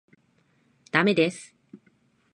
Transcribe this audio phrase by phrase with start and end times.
[0.89, 1.55] 駄目です。